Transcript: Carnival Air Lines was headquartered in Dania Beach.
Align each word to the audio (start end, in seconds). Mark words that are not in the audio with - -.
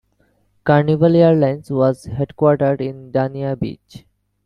Carnival 0.63 1.15
Air 1.15 1.35
Lines 1.35 1.69
was 1.69 2.07
headquartered 2.07 2.81
in 2.81 3.11
Dania 3.11 3.53
Beach. 3.55 4.03